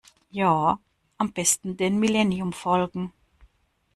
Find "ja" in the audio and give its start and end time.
0.31-0.79